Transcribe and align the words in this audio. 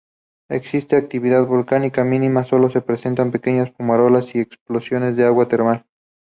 Existe 0.49 0.95
actividad 0.95 1.45
volcánica 1.45 2.03
mínima, 2.03 2.43
sólo 2.43 2.71
se 2.71 2.81
presentan 2.81 3.29
pequeñas 3.29 3.69
fumarolas 3.77 4.33
y 4.33 4.39
expulsiones 4.39 5.15
de 5.15 5.27
agua 5.27 5.47
termal. 5.47 5.85